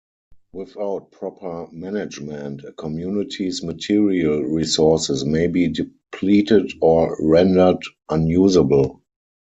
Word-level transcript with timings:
Without 0.51 1.11
proper 1.11 1.67
management, 1.71 2.63
a 2.63 2.71
community's 2.73 3.61
material 3.61 4.41
resources 4.41 5.23
may 5.23 5.45
be 5.45 5.67
depleted 5.67 6.73
or 6.81 7.15
rendered 7.21 7.83
unusable. 8.09 9.03